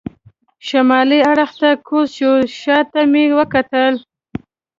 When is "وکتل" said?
3.37-3.93